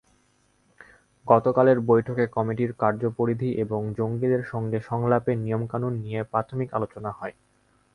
গতকালের 1.25 1.77
বৈঠকে 1.89 2.23
কমিটির 2.35 2.71
কার্যপরিধি 2.79 3.49
এবং 3.63 3.81
জঙ্গিদের 3.97 4.43
সঙ্গে 4.45 4.77
সংলাপের 4.89 5.37
নিয়মকানুন 5.37 5.93
নিয়ে 6.03 6.21
প্রাথমিক 6.31 6.69
আলোচনা 6.73 7.09
হয়। 7.11 7.35